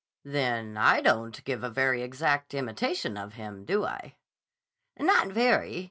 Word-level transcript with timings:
"Then 0.25 0.77
I 0.77 0.99
don't 0.99 1.43
give 1.43 1.63
a 1.63 1.69
very 1.69 2.01
exact 2.01 2.55
imitation 2.55 3.17
of 3.17 3.35
him, 3.35 3.65
do 3.65 3.85
I?" 3.85 4.15
"Not 4.97 5.27
very. 5.27 5.79